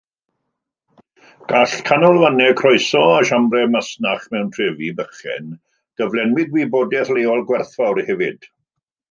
Gall 1.51 1.75
canolfannau 1.89 2.55
croeso 2.61 3.01
a 3.17 3.19
siambrau 3.31 3.67
masnach 3.75 4.25
mewn 4.33 4.49
trefi 4.57 4.89
bychain 5.03 5.53
gyflenwi 6.03 6.49
gwybodaeth 6.57 7.15
leol 7.19 7.47
werthfawr 7.53 8.05
hefyd. 8.11 8.51